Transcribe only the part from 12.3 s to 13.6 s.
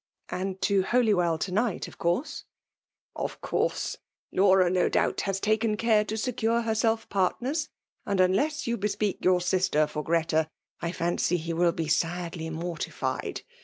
mortified.